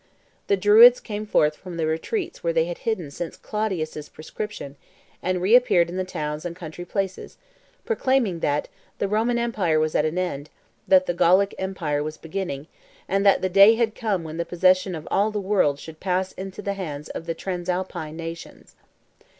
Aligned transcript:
The 0.47 0.57
Druids 0.57 0.99
came 0.99 1.27
forth 1.27 1.55
from 1.55 1.77
the 1.77 1.85
retreats 1.85 2.43
where 2.43 2.53
they 2.53 2.65
had 2.65 2.79
hidden 2.79 3.11
since 3.11 3.37
Claudius' 3.37 4.09
proscription, 4.09 4.75
and 5.21 5.43
reappeared 5.43 5.91
in 5.91 5.95
the 5.97 6.03
towns 6.03 6.43
and 6.43 6.55
country 6.55 6.85
places, 6.85 7.37
proclaiming 7.85 8.39
that 8.39 8.67
"the 8.97 9.07
Roman 9.07 9.37
empire 9.37 9.79
was 9.79 9.93
at 9.93 10.03
an 10.03 10.17
end, 10.17 10.49
that 10.87 11.05
the 11.05 11.13
Gallic 11.13 11.53
empire 11.59 12.01
was 12.01 12.17
beginning, 12.17 12.65
and 13.07 13.23
that 13.27 13.43
the 13.43 13.47
day 13.47 13.75
had 13.75 13.93
come 13.93 14.23
when 14.23 14.37
the 14.37 14.43
possession 14.43 14.95
of 14.95 15.07
all 15.11 15.29
the 15.29 15.39
world 15.39 15.77
should 15.77 15.99
pass 15.99 16.31
into 16.31 16.63
the 16.63 16.73
hands 16.73 17.07
of 17.09 17.27
the 17.27 17.35
Transalpine 17.35 18.15
nations." 18.17 18.73